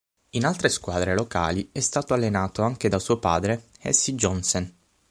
[0.31, 4.75] In altre squadre locali, è stato allenato anche da suo padre Hasse Johnsen.